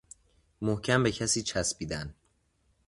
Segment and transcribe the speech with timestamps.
[0.61, 2.13] محکم به کسی چسبیدن